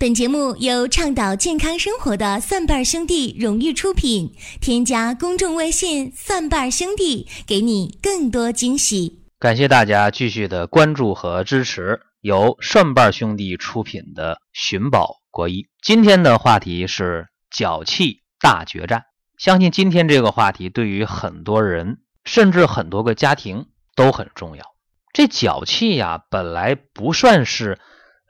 [0.00, 4.32] 本节目由倡导健康生活的蒜瓣兄弟荣誉出品。
[4.58, 9.20] 添加公众微信“蒜瓣兄弟”，给你更多惊喜。
[9.38, 15.64] 感谢大家继续的关注和支持，由蒜瓣兄弟出品的《寻宝国医》。
[15.82, 19.04] 今天的话题是脚气大决战。
[19.36, 24.64] 相信今天这个话题对于很多人，甚至很多个家庭都很重要。
[25.12, 27.78] 这脚气呀，本来不算是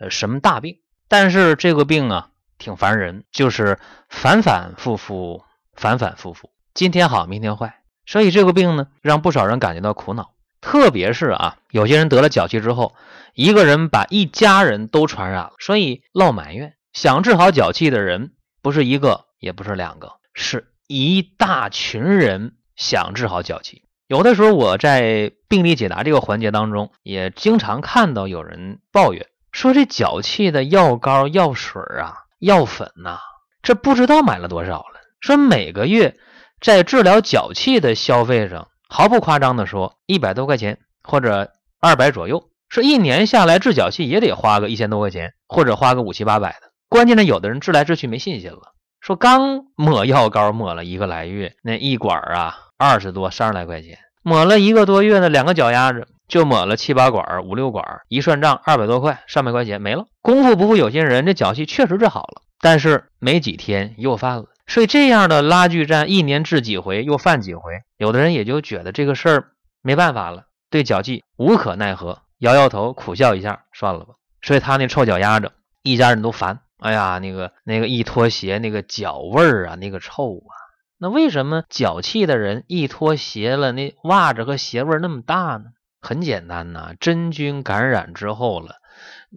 [0.00, 0.79] 呃什么大病。
[1.10, 5.42] 但是这个病啊，挺烦人，就是反反复复，
[5.74, 10.34] 反反复复，今天好，明天坏，所以这个病呢，让不少人感觉到苦恼。
[10.60, 12.94] 特别是啊，有些人得了脚气之后，
[13.34, 16.74] 一个人把一家人都传染了，所以落埋怨。
[16.92, 18.30] 想治好脚气的人，
[18.62, 23.82] 不是一个，也不是两个，是一大群人想治好脚气。
[24.06, 29.26] 有的时候我在病例解答这个环节当中，也经常看到有人抱怨。
[29.52, 33.18] 说这脚气的药膏、药水啊、药粉呐，
[33.62, 35.00] 这不知道买了多少了。
[35.20, 36.16] 说每个月
[36.60, 42.48] 在治疗脚气的消费上，毫不夸张的说，一百多块钱或者二百左右。
[42.68, 46.70] 说一年下来治脚气也得花个一千多块钱，或者花个五七八百的。
[46.88, 56.06] 关键呢，有的人治来治去没信心了，说刚抹药膏抹了一个来月，那一管啊二十多、三十来块钱，抹了一个多月呢，两个脚丫子。
[56.30, 60.06] 就抹了七八管、五六管，一算账二百多块，上百块钱没了。
[60.22, 64.46] 功夫不负有心人，这脚气确实治好了，但是没几天又犯了。
[64.68, 67.62] 所以这样的拉锯战，一年治几回又犯几回，
[67.98, 69.44] 有的人也就觉得这个事儿
[69.82, 74.14] 没办法了，对脚气无可奈何，摇摇头，苦笑一下，算了吧。
[74.40, 75.50] 所以他那臭脚丫子，
[75.82, 76.60] 一家人都烦。
[76.78, 80.54] 哎呀，那个那个一脱鞋，那个脚味儿啊，那个臭啊。
[80.96, 85.64] 那为什么脚气的人一脱鞋了，那袜子和鞋味那么大呢？
[86.00, 88.76] 很简单呐，真菌感染之后了，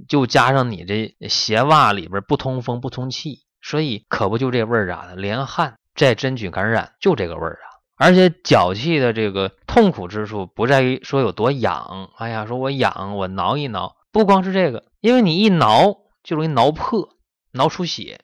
[0.08, 5.14] 就加上你这鞋袜里边不通风不通气，所以可不就这味儿啊？
[5.16, 7.68] 连汗再真菌感染就这个味儿啊！
[7.96, 17.10] 而且脚气的这个痛苦之处不在于说有多痒，哎呀，说我痒，我挠一挠，不光是这个，因为你一挠就容易挠破，
[17.52, 18.22] 挠出血，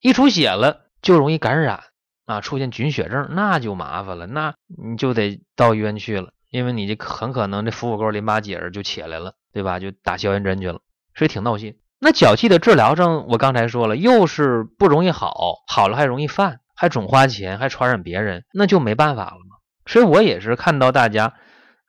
[0.00, 1.82] 一出血了就容易感染
[2.26, 6.32] 啊，出现菌血症，那就麻烦了，那你就得到医院去了。
[6.52, 9.80] 因为你这很可能这腹股沟淋巴结就起来了，对吧？
[9.80, 10.80] 就打消炎针去了，
[11.14, 11.78] 所以挺闹心。
[11.98, 19.56] 那脚气的治疗上，我刚才说了，又是不容易好，好了还容易犯，还总花钱，还传染别人，那就没办法了嘛。
[19.86, 21.32] 所以我也是看到大家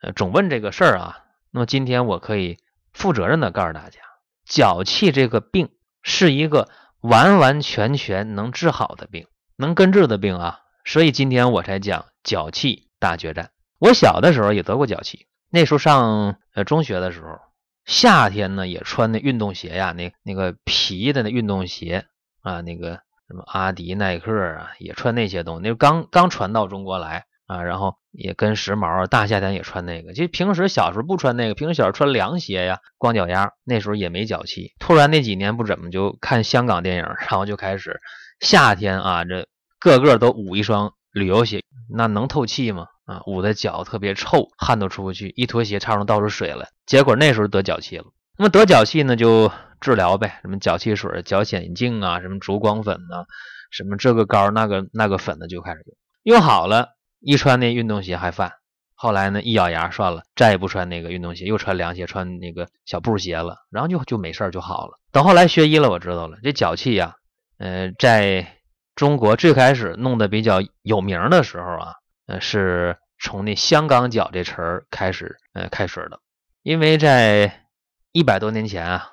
[0.00, 1.18] 呃总问这个事儿啊，
[1.50, 2.56] 那么今天我可以
[2.94, 4.00] 负责任的告诉大家，
[4.46, 5.68] 脚气这个病
[6.02, 6.70] 是一个
[7.02, 9.26] 完完全全能治好的病，
[9.58, 10.60] 能根治的病啊。
[10.86, 13.50] 所以今天我才讲脚气大决战。
[13.78, 17.38] 我小的时候也得过脚气，那时候上呃中学的时候，
[17.84, 22.06] 夏天呢也穿那运动鞋呀，那那个皮的那运动鞋
[22.42, 25.68] 啊，那个什么阿迪、耐克啊，也穿那些东西。
[25.68, 30.14] 那刚刚传到中国来啊，然后也跟时髦，大夏天也穿那个。
[30.14, 34.72] 其实平时小时候不穿那个，平时小时候穿凉鞋呀，光脚丫，那时候也没脚气。
[34.78, 38.00] 突然那几年不怎么就看香港电影，然后就开始
[38.40, 39.46] 夏天啊，这
[39.78, 41.62] 个个都捂一双旅游鞋，
[41.94, 42.86] 那能透气吗？
[43.06, 48.06] 啊，捂的脚特别臭，汗都出不去，一脱鞋差上倒出水来，结果那时候得脚气了。
[48.38, 53.26] 那么得脚气呢，就治疗呗，什么脚气水、脚显镜啊，什么烛光粉呐，
[53.70, 55.84] 什么这个膏那个那个粉的就开始
[56.22, 56.88] 用，用好了，
[57.20, 58.52] 一穿那运动鞋还犯。
[58.94, 64.98] 后来呢，一咬牙算了，再也不穿那个运动鞋，又穿凉鞋，穿那个小布鞋了，然后就就没事就好了。
[65.12, 67.16] 等后来学医了，我知道了，这脚气呀，
[67.58, 68.56] 呃，在
[68.94, 71.92] 中国最开始弄得比较有名的时候啊。
[72.26, 76.20] 呃，是从那香港脚这词儿开始，呃，开始的。
[76.62, 77.66] 因为在
[78.12, 79.10] 一百多年前啊，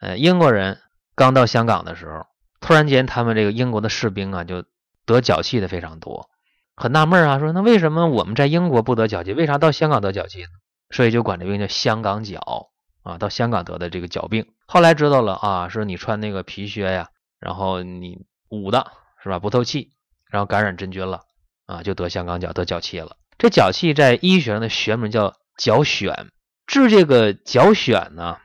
[0.00, 0.78] 呃，英国人
[1.14, 2.26] 刚到香港的时候，
[2.60, 4.64] 突然间他们这个英国的士兵啊，就
[5.06, 6.28] 得脚气的非常多，
[6.76, 10.48] 很纳闷啊，说那为什么我们在英国不得脚气，为啥到香港得脚气呢？
[10.90, 12.70] 所以就管这病叫香港脚
[13.02, 14.46] 啊，到香港得的这个脚病。
[14.66, 18.90] 后来知道了啊，说你穿那个皮靴呀，然后你捂的
[19.22, 19.92] 是吧，不透气，
[20.28, 21.22] 然后感染真菌了。
[21.70, 23.16] 啊，就得香港脚，得脚气了。
[23.38, 26.28] 这脚气在医学上的学名叫脚癣。
[26.66, 28.38] 治这个脚癣呢，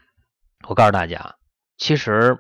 [0.68, 1.36] 我告诉大家，
[1.78, 2.38] 其实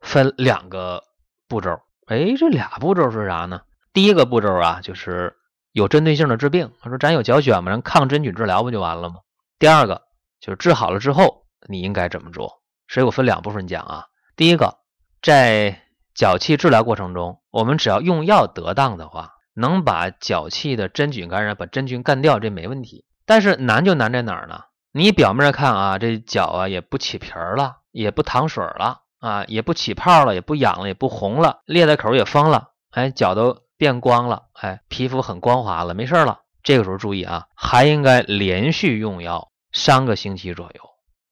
[0.00, 1.04] 分两个
[1.48, 1.80] 步骤。
[2.06, 3.62] 哎，这俩步骤是啥呢？
[3.92, 5.36] 第一个步骤啊，就是
[5.72, 6.72] 有针对性的治病。
[6.82, 9.16] 他说咱有脚癣嘛，咱抗真菌治疗不就完了吗？
[9.58, 10.02] 第二个
[10.40, 12.60] 就是治好了之后你应该怎么做？
[12.88, 14.06] 所以我分两部分讲啊。
[14.36, 14.78] 第一个，
[15.22, 15.80] 在
[16.14, 19.33] 脚气治疗过程中，我们只要用药得当的话。
[19.54, 23.04] 能把脚气的真菌感染，把真菌干掉，这没问题。
[23.24, 24.64] 但是难就难在哪儿呢？
[24.92, 36.40] 你表面看啊，这脚啊也不起皮儿了，也不淌水了啊，也不起泡了，也不痒了，也不红了，裂的口也封了，哎，脚都变光了，哎，皮肤很光滑了，没事了。
[36.62, 40.80] 这个时候注意啊，还应该连续用药三个星期左右。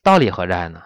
[0.03, 0.83] 道理何在呢？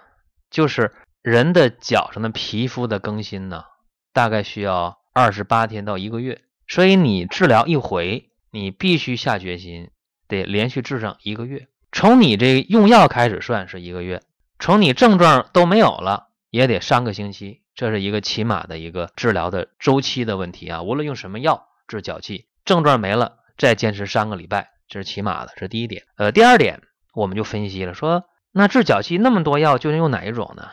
[0.50, 3.64] 就是人的脚上的皮肤的更新呢，
[4.12, 6.42] 大概需要二十八天到一个月。
[6.68, 9.90] 所以你治疗一回，你必须下决心，
[10.28, 11.68] 得连续治上一个月。
[11.92, 14.22] 从你这用药开始算是一个月，
[14.58, 17.62] 从你症状都没有了，也得三个星期。
[17.74, 20.82] 这是一个起码的一个治疗的周期的问题啊。
[20.82, 25.52] 无论用什么药治脚气，症状没了，再坚持三个礼拜，这是起码的。
[25.54, 26.04] 这是第一点。
[26.16, 30.69] 呃，第二点，我们就分析了，说那治脚气那么多药，究竟用哪一种呢？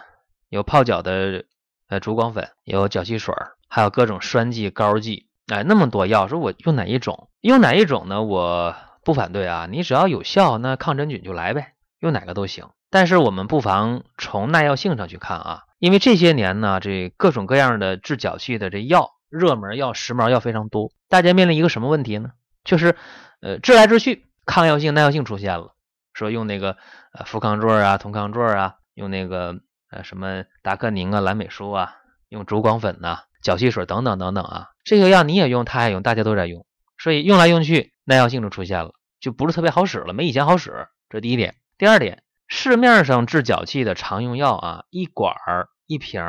[0.50, 1.46] 有泡脚的
[1.90, 3.36] 呃烛光粉，有脚气水，
[3.68, 5.28] 还有各种栓剂、膏剂。
[5.48, 7.30] 哎，那么多药，说我用哪一种？
[7.42, 8.24] 用哪一种呢？
[8.24, 12.70] 我不反对啊，你只要有效，那抗真菌就来呗，用哪个都行。
[12.90, 20.92] 但是我们不妨从耐药性上去看啊，因为这些年呢，这各种各样的治脚气的这药，热门药、时髦药非常多。
[21.10, 22.32] 大家面临一个什么问题呢？
[22.64, 22.96] 就是
[23.42, 25.74] 呃，治来治去，抗药性、耐药性出现了，
[26.14, 26.78] 说用那个
[27.14, 29.60] 呃氟康唑啊、酮康唑啊，用那个
[29.92, 31.96] 呃什么达克宁啊、蓝美舒啊，
[32.30, 33.24] 用烛光粉呐。
[33.44, 36.66] 脚气水等等等等啊，这个药你也用，他也用，大家都在用，
[36.98, 40.88] 所以用来用去耐药性就出现了，就不是特别好使了，没以前好使。
[41.10, 41.56] 这第一点。
[41.78, 46.24] 第二点，市面上治脚气的常用药啊，一管儿一瓶，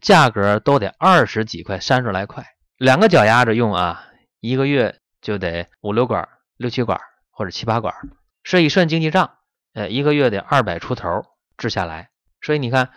[0.00, 2.44] 价格都得二十几块，三十来块。
[2.76, 4.04] 两个脚丫子用啊，
[4.40, 7.94] 一个月就得五六管、六七管或者七八管。
[8.42, 9.30] 所以算经济账，
[9.74, 11.22] 呃，一个月得二百出头
[11.56, 12.10] 治下来。
[12.40, 12.90] 所以你看，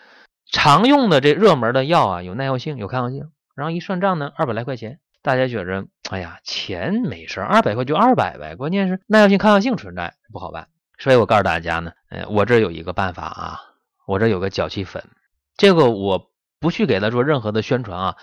[0.51, 3.31] 常用的这热门的药啊，有耐药性，有抗药性。
[3.59, 8.55] 然后一算账呢，二百来块钱，大家觉着，哎呀，钱没事，二百块就二百呗。
[8.55, 10.69] 关键是耐药性、抗药性存在，不好办。
[10.97, 13.59] 所以我告诉大家呢，呃，我这有一个办法啊，
[14.07, 15.03] 我这有个脚气粉，
[15.57, 18.15] 这个我不去给他做任何的宣传啊。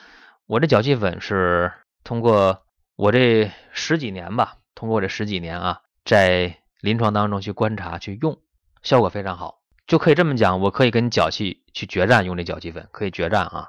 [0.47, 1.71] 我这脚气粉是
[2.03, 2.62] 通过
[2.97, 8.38] 我这十几年吧，通过这十几年啊，在临床当中去观察去用，
[8.83, 13.69] 效果非常好，就可以这么讲，我可以跟脚气去决战，用这脚气粉可以决战啊，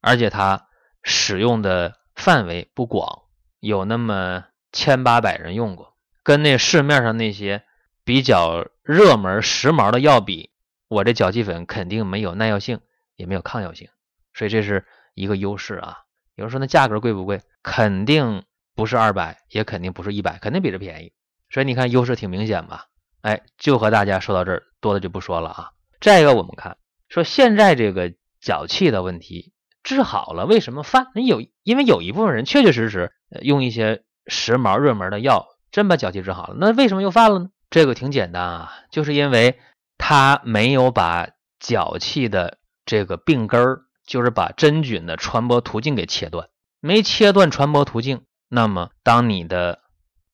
[0.00, 0.67] 而且它。
[1.08, 3.22] 使用的范围不广，
[3.60, 7.64] 有那么千八百人用过，跟那市面上那些
[8.04, 10.50] 比较热门时髦的药比，
[10.86, 12.80] 我这脚气粉肯定没有耐药性，
[13.16, 13.88] 也没有抗药性，
[14.34, 14.84] 所以这是
[15.14, 16.00] 一个优势啊。
[16.34, 17.40] 有人说那价格贵不贵？
[17.62, 18.44] 肯定
[18.74, 21.12] 不是二百，也肯定不是一百，肯定比这便宜。
[21.48, 22.88] 所以你看优势挺明显吧？
[23.22, 25.70] 哎，就和大家说到这儿，多的就不说了啊。
[26.00, 26.76] 再一个，我们看
[27.08, 28.12] 说现在这个
[28.42, 29.54] 脚气的问题。
[29.88, 31.08] 治好了，为什么犯？
[31.14, 36.56] 那有，因为有一部分人确确实实用一些时髦热门的药，真把脚气治好了。
[36.58, 37.48] 那为什么又犯了呢？
[37.70, 39.58] 这个挺简单啊，就是因为
[39.96, 46.48] 他没有把脚气的这个病根儿，就是把真菌的传播途径给切断，
[46.80, 49.80] 没切断传播途径，那么当你的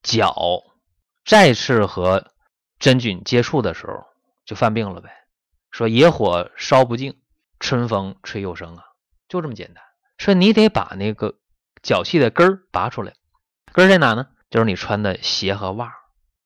[0.02, 0.34] 脚
[1.24, 2.32] 再次和
[2.80, 4.04] 真菌接触的时候，
[4.44, 5.10] 就犯病了呗。
[5.70, 7.18] 说野火烧不尽，
[7.58, 8.84] 春风吹又生啊。
[9.34, 9.82] 就这么简单，
[10.16, 11.34] 说你得把那个
[11.82, 13.14] 脚气的根儿拔出来，
[13.72, 14.28] 根儿在哪呢？
[14.48, 15.92] 就是你穿的鞋和袜。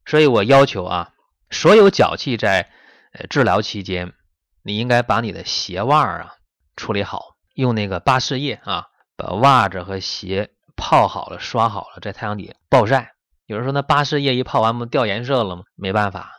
[0.06, 1.10] 所以我要求啊，
[1.50, 2.70] 所有脚气在
[3.12, 4.14] 呃治疗期间，
[4.62, 6.32] 你应该把你的鞋袜啊
[6.76, 8.86] 处理好，用那个巴氏液啊，
[9.18, 13.12] 把袜子和鞋泡好了、刷好了，在太阳底下暴晒。
[13.44, 15.64] 有人说那巴氏液一泡完不掉颜色了吗？
[15.74, 16.32] 没办法，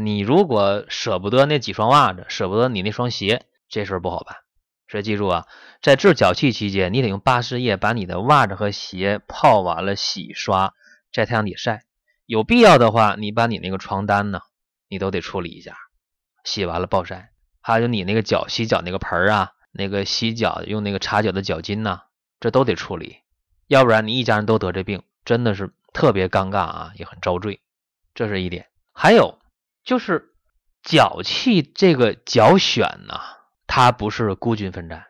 [0.00, 4.36] 你如果舍不得那几双袜子，舍不得你那双鞋，这事儿不好办。
[4.88, 5.46] 所以记住啊，
[5.82, 10.74] 在治脚气期间，你得用巴氏液把你的袜子和鞋泡完了，洗刷，
[11.12, 11.82] 在太阳底晒。
[12.24, 14.40] 有必要的话，你把你那个床单呢，
[14.88, 15.76] 你都得处理一下，
[16.44, 17.30] 洗完了暴晒。
[17.60, 22.02] 还有你那个脚洗脚那个盆啊，那个洗脚用那个擦脚的脚巾呐，
[22.38, 23.18] 这都得处理，
[23.66, 27.60] 要不然你一家人都得这病，真的是特别尴尬啊，也很遭罪。
[28.14, 28.68] 这是一点。
[28.92, 29.40] 还有
[29.84, 30.32] 就是
[30.82, 33.20] 脚气这个脚癣呐。
[33.66, 35.06] 它不是孤军奋战，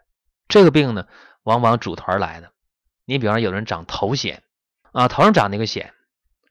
[0.49, 1.07] 这个病呢，
[1.43, 2.53] 往往组团来的。
[3.05, 4.41] 你比方有人长头癣
[4.93, 5.91] 啊，头上长那个癣，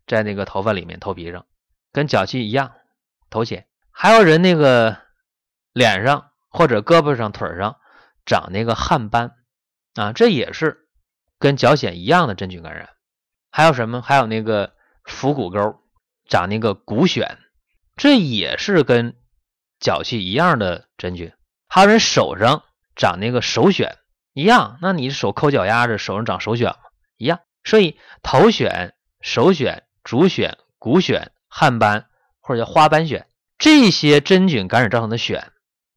[0.07, 1.45] 在那个头发里面、头皮上，
[1.91, 2.73] 跟脚气一样，
[3.29, 3.65] 头癣。
[3.91, 4.97] 还有人那个
[5.73, 7.77] 脸上或者胳膊上、腿上
[8.25, 9.35] 长那个汗斑
[9.95, 10.87] 啊，这也是
[11.39, 12.89] 跟脚癣一样的真菌感染。
[13.51, 14.01] 还有什么？
[14.01, 15.81] 还有那个腹股沟
[16.27, 17.37] 长那个骨癣，
[17.95, 19.15] 这也是跟
[19.79, 21.31] 脚气一样的真菌。
[21.67, 22.63] 还有人手上
[22.95, 23.95] 长那个手癣
[24.33, 26.77] 一样，那你手抠脚丫子，手上长手癣吗？
[27.17, 27.39] 一样。
[27.63, 28.91] 所以头癣、
[29.21, 32.07] 手癣、足癣、骨癣、汗斑
[32.39, 33.23] 或者叫花斑癣，
[33.57, 35.47] 这些真菌感染造成的癣，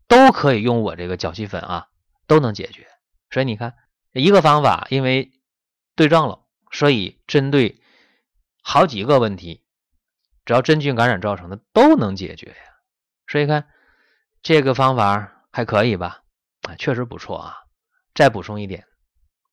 [0.07, 1.89] 都可以用我这个脚气粉啊
[2.27, 2.87] 都能解决。
[3.31, 3.75] 所以你看，
[4.13, 5.31] 一个方法因为
[5.95, 7.83] 对症了，所以针对
[8.63, 9.63] 好几个问题，
[10.47, 12.57] 只要真菌感染造成的都能解决呀。
[13.27, 13.69] 所以看
[14.43, 16.21] 这个方法还可以吧？
[16.69, 17.55] 啊，确实不错啊。
[18.15, 18.85] 再补充一点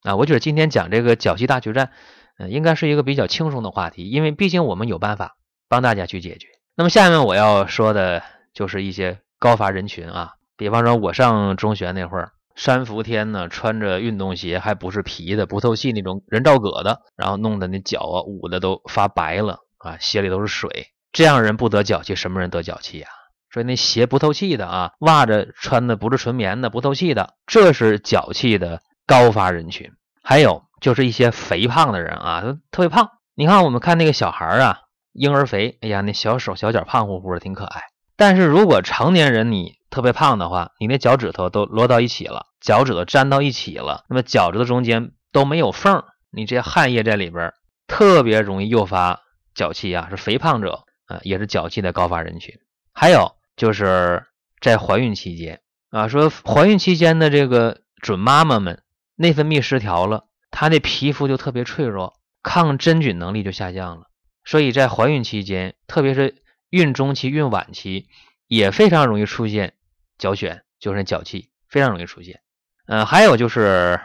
[0.02, 1.90] 啊，我觉得今天讲这个脚气大决战，
[2.38, 5.36] 嗯，应该是一个比较轻松的话题，因为毕竟我们有办法
[5.68, 6.48] 帮大家去解决。
[6.74, 8.22] 那么下面我要说的
[8.52, 12.32] 就是一些高发人群啊，比方说我上中学那会儿。
[12.58, 20.86] 三伏天呢，穿着运动鞋，还不是皮的，不透气那种人造革的，然后弄得那脚啊捂的都发白了啊，鞋里都是水。
[21.12, 23.08] 这样人不得脚气，什么人得脚气呀？
[23.56, 29.90] 所以那鞋不透气的啊，袜子穿的不是纯棉的，不透气的，这是脚气的高发人群。
[30.22, 33.08] 还有就是一些肥胖的人啊，都特别胖。
[33.34, 34.80] 你看我们看那个小孩啊，
[35.14, 37.80] 婴儿肥，哎呀，那小手小脚胖乎乎的，挺可爱。
[38.14, 47.54] 但是如果成年人你特别胖的话，你那脚趾头都摞到一起了，脚趾头粘到一起了，那么脚趾头中间都没有缝，你这些汗液在里边，
[47.86, 49.22] 特别容易诱发
[49.54, 52.54] 脚气啊，是肥胖者啊，也是脚气的高发人群。
[52.92, 54.26] 还有就是
[54.60, 55.60] 在怀孕期间
[55.90, 58.82] 啊，说怀孕期间的这个准妈妈们
[59.14, 64.06] 内分泌失调了，她的皮肤就特别脆弱，抗真菌能力就下降了，
[64.44, 68.08] 所以在怀孕期间，特别是孕中期、孕晚期，
[68.46, 69.74] 也非常容易出现。
[70.18, 72.40] 脚癣就是脚气，非常容易出现。
[72.86, 74.00] 嗯，还有就是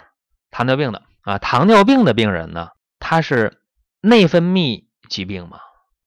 [0.50, 3.62] 糖尿病的啊，糖尿病的病人呢，他是
[4.02, 5.60] 内分泌疾病嘛，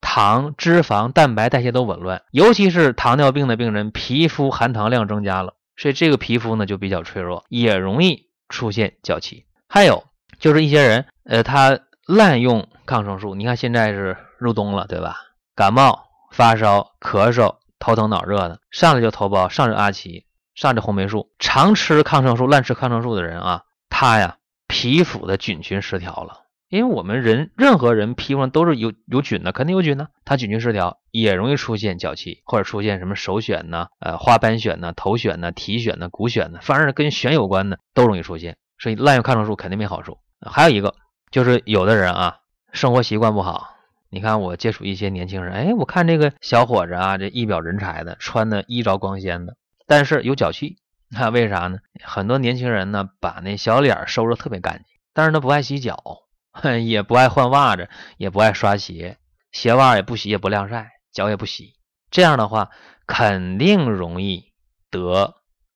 [0.05, 9.47] 糖、脂肪、蛋白代谢都紊乱，尤其是糖尿病的病人，皮肤含糖量增加了，所以这个皮肤呢就比较脆弱，也容易出现脚气。
[9.67, 10.05] 还有
[10.39, 15.17] 就是一些人，呃，他滥用抗生素，你看现在是入冬了，对吧？
[15.57, 17.57] 感冒、发烧、咳嗽。
[17.81, 26.44] 头疼脑热的，上来就头孢，上着阿奇，上着红霉素，常吃抗生素、滥吃抗生素的人啊，他呀皮肤的菌群失调了。
[26.75, 30.09] 因为我们人任何人皮肤上都是有有菌的，肯定有菌呢。
[30.25, 38.57] 他菌群失调也容易出现脚气，或者出现什么手癣呢、呃花斑癣呢、头癣呢、体癣呢、骨癣呢，凡是跟癣有关的都容易出现。
[38.77, 40.19] 所以滥用抗生素肯定没好处。
[40.41, 40.97] 还有一个
[41.31, 42.39] 就是有的人啊，
[42.73, 43.69] 生活习惯不好。
[44.11, 49.55] 你看，我接触一些年轻人，哎，我看这个小伙子啊，这一表人才的，穿的衣着光鲜的，
[49.87, 50.79] 但是有脚气，
[51.09, 51.79] 那 为啥呢？
[52.03, 56.24] 很多年轻人呢，把那小脸收拾特别干净，但是他不爱洗脚，
[56.55, 59.19] 哼 也不爱换袜子，也不爱刷鞋，
[59.53, 61.75] 鞋袜也不洗，也不晾晒，脚也不洗，
[62.11, 62.71] 这样的话，
[63.07, 64.53] 肯定容易
[64.91, 65.35] 得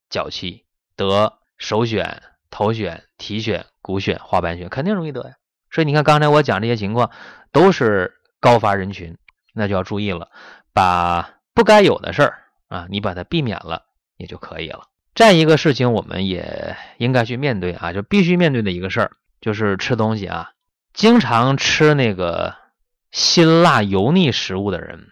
[0.09, 0.65] 脚气，
[0.97, 2.19] 得手癣、
[2.51, 5.35] 头癣、体癣、骨癣、花斑癣，肯定容易得呀。
[5.71, 7.11] 所以你看，刚才我讲这些情况
[7.53, 8.15] 都是。
[8.41, 9.19] 高发人群，
[9.53, 10.31] 那就要注意了，
[10.73, 14.85] 把不该有的事儿啊，你把它避免了也就可以了。
[15.13, 20.53] 再一个事情，我们也应该去面对啊，就必须面对的一个事儿，就是吃东西啊，
[20.99, 22.57] 经常吃那个
[23.13, 25.07] 辛辣油腻食物的人，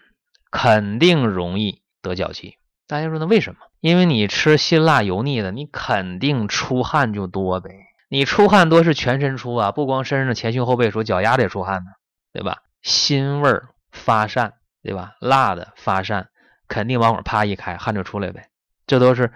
[0.51, 2.57] 肯定容易得脚气。
[2.87, 3.59] 大家说那为什么？
[3.79, 7.69] 因为你吃辛辣油腻的，你肯定出汗就多呗。
[8.09, 11.91] 你出汗多是全身出啊，不光身上的前胸后背出，脚丫子也出汗呢，
[12.33, 12.57] 对吧？
[12.83, 15.13] 腥味儿发散，对吧？
[15.21, 16.27] 辣的发散，
[16.67, 18.49] 肯定往往啪一开，汗就出来呗。
[18.87, 19.31] 这都是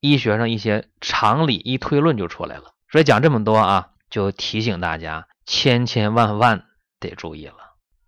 [0.00, 2.72] 医学上一些常理，一推论就出来了。
[2.90, 6.62] 所以讲这么多啊，就提醒大家，千千万万
[7.00, 7.56] 得注意了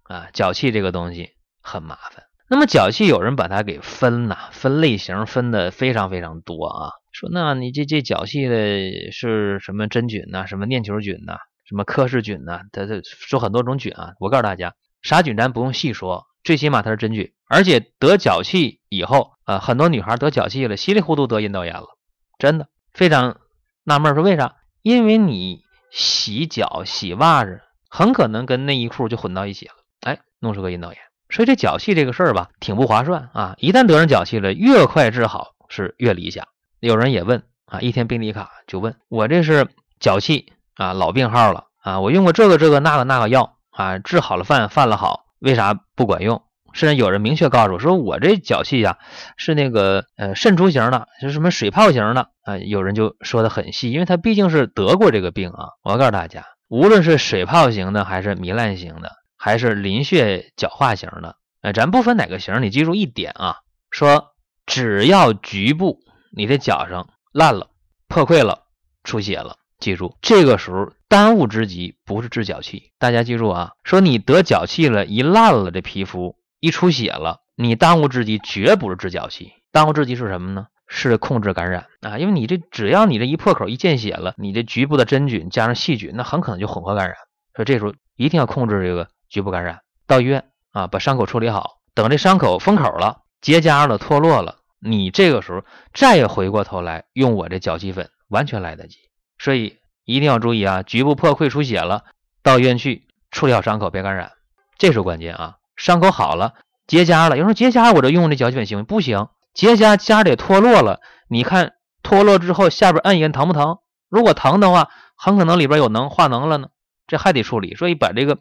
[0.04, 0.28] 啊！
[0.32, 1.30] 脚气这个东西
[1.60, 2.22] 很麻烦。
[2.48, 6.92] 那么脚气有人把它给分呐，分类型分的非常非常多啊。
[7.10, 10.46] 说那你这这脚气的是什么真菌呐？
[10.46, 11.38] 什么念球菌呐？
[11.68, 12.60] 什么克氏菌呢？
[12.70, 17.32] 它它说很多种菌啊，我告诉大家，啥菌咱不用细说，最起码它是真菌。
[17.48, 21.98] 而且得脚气以后啊，很多女孩得脚气了，稀里糊涂得阴道炎了，
[22.38, 23.40] 真的非常
[23.82, 24.54] 纳闷，说为啥？
[24.82, 30.98] 因为你洗脚、洗袜子，很可能跟内衣裤就混到一起了，哎，弄出个阴道炎。
[31.28, 33.54] 所以这脚气这个事儿吧，挺不划算啊。
[33.58, 36.48] 一旦得上脚气了，越快治好是越理想。
[36.80, 39.68] 有人也问啊，一天病历卡就问我这是
[40.00, 40.52] 脚气。
[40.74, 42.00] 啊，老病号了啊！
[42.00, 46.42] 我用过这个、这个、那个、那个药啊，治好了犯犯了好，为啥不管用？
[46.72, 48.98] 甚至有人明确告诉我说，我这脚气呀
[49.36, 52.58] 是那个呃渗出型的，是什么水泡型的啊？
[52.58, 55.68] 有人就说的很细，因为他毕竟是得过这个病啊。
[55.82, 63.56] 我要告诉大家，无论是水泡型的，还是糜烂型的，还是淋血角化型的，哎，咱不分哪个型，你记住一点啊，
[63.90, 64.32] 说
[64.66, 66.00] 只要局部
[66.34, 67.68] 你的脚上烂了、
[68.08, 68.64] 破溃了、
[69.04, 69.56] 出血了。
[69.78, 73.72] 记住，这个时候当务之急不是治脚气，大家记住啊！
[73.82, 80.68] 说你得脚气了，一烂了，这皮肤一出血了，你当务之急绝不是治脚气，当务之急是什么呢？
[80.86, 87.16] 是控制感染啊，因为你这只要你这一破口一见血了，你这局部的真菌加上细菌，那很可能就混合感染。
[87.56, 98.98] 所以这时候一定要控制这个局部感染，到医院啊把伤口处理好，等这伤口封口了、结痂了、脱落了，你这个时候再回过头来用我这脚气粉，完全来得及。
[99.38, 102.04] 所以一定要注意啊，局部破溃出血了，
[102.42, 104.30] 到医院去处理好伤口，别感染，
[104.78, 105.56] 这是关键啊。
[105.76, 106.54] 伤口好了，
[106.86, 109.28] 结痂了，有人说结痂我这用这脚气粉行不行？
[109.54, 113.78] 结痂痂得脱落了，你看脱落之后下边按一按疼不疼？
[114.08, 116.68] 如果疼的话，很可能里边有脓化脓了呢，
[117.06, 117.74] 这还得处理。
[117.74, 118.38] 所以把这个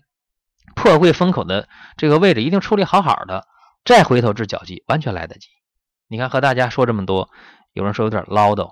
[0.75, 3.45] 破溃封口的这个位置一定处理好好的，
[3.85, 5.47] 再回头治脚气完全来得及。
[6.07, 7.29] 你看和大家说这么多，
[7.73, 8.71] 有人说有点唠叨，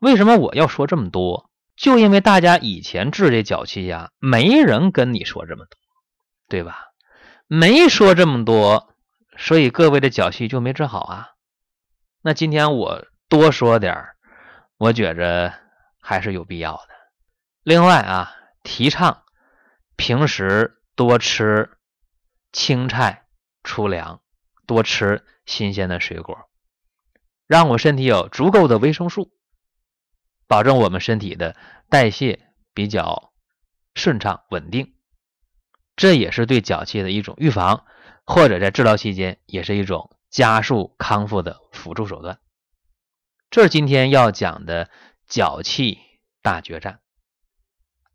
[0.00, 1.50] 为什么我要说这么多？
[1.76, 5.76] 就因为大家以前治这脚气呀，没人跟你说这么多，
[6.48, 6.76] 对吧？
[7.46, 8.94] 没说这么多，
[9.36, 11.34] 所以各位的脚气就没治好啊。
[12.22, 14.16] 那今天我多说点儿，
[14.78, 15.52] 我觉着
[16.00, 16.88] 还是有必要的。
[17.62, 19.24] 另外啊，提倡
[19.96, 21.70] 平时多吃
[22.52, 23.26] 青菜、
[23.62, 24.22] 粗粮，
[24.66, 26.48] 多吃新鲜的水果，
[27.46, 29.32] 让我身体有足够的维生素，
[30.46, 31.56] 保证我们身体的
[31.90, 33.34] 代谢比较
[33.94, 34.93] 顺畅稳定。
[35.96, 37.84] 这也是对脚气的一种预防，
[38.24, 40.10] 或者在治疗期间也是一种。
[40.30, 42.40] 加速康复的辅助手段，
[43.50, 44.90] 这是今天要讲的
[45.28, 46.00] 脚气
[46.42, 46.98] 大决战。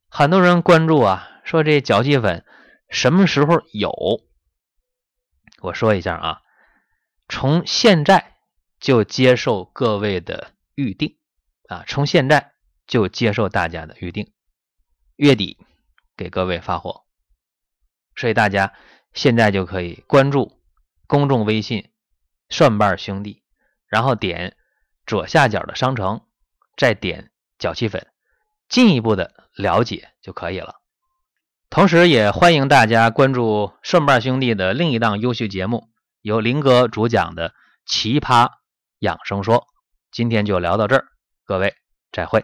[0.10, 2.44] 很多人关注啊，说这脚气粉
[2.90, 4.20] 什么时候有？
[5.62, 6.42] 我说一下啊，
[7.30, 8.36] 从现在
[8.82, 11.18] 就接受各位的预定
[11.70, 12.52] 啊，从现在
[12.86, 14.34] 就接受大家的预定，
[15.16, 15.58] 月底
[16.18, 17.06] 给各位发货。
[18.20, 18.74] 所以大家
[19.14, 20.60] 现在就可以关注
[21.08, 21.90] 公众微信。
[22.52, 23.44] 蒜瓣兄弟，
[23.86, 24.58] 然后点
[25.06, 26.22] 左下角的商城，
[26.76, 28.08] 再点脚气粉，
[28.68, 30.78] 进一步的了解就可以了。
[31.70, 35.90] 同时，也欢迎大家关注蒜瓣兄弟的另一档优秀节目，
[36.22, 37.50] 由林哥主讲的
[37.86, 38.50] 《奇葩
[38.98, 39.58] 养生说》。
[40.12, 41.06] 今天就聊到这儿，
[41.46, 41.76] 各位
[42.12, 42.44] 再会。